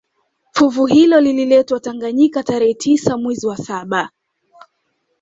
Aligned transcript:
Fuvu 0.51 0.85
hilo 0.85 1.19
lililetwa 1.21 1.79
Tanganyika 1.79 2.43
tarehe 2.43 2.73
tisa 2.73 3.17
mwezi 3.17 3.47
wa 3.47 3.57
saba 3.57 4.09